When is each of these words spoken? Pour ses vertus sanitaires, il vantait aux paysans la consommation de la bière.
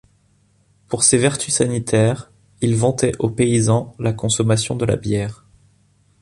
Pour 0.87 1.03
ses 1.03 1.19
vertus 1.19 1.53
sanitaires, 1.57 2.31
il 2.61 2.75
vantait 2.75 3.11
aux 3.19 3.29
paysans 3.29 3.93
la 3.99 4.13
consommation 4.13 4.75
de 4.75 4.85
la 4.85 4.95
bière. 4.95 5.45